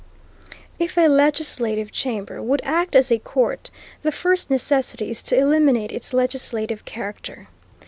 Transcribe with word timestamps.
If 0.79 0.97
a 0.97 1.07
legislative 1.07 1.91
chamber 1.91 2.41
would 2.41 2.61
act 2.63 2.95
as 2.95 3.11
a 3.11 3.19
court, 3.19 3.69
the 4.01 4.11
first 4.11 4.49
necessity 4.49 5.11
is 5.11 5.21
to 5.21 5.37
eliminate 5.37 5.91
its 5.91 6.11
legislative 6.11 6.85
character. 6.85 7.49